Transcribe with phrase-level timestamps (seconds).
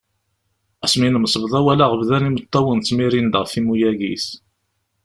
[0.85, 4.27] Ass mi nemsebḍa walaɣ bdan imeṭṭawen ttmirin-d ɣef imuyag-is.